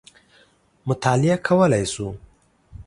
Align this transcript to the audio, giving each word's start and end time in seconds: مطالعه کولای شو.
مطالعه 0.85 1.37
کولای 1.47 1.85
شو. 1.93 2.07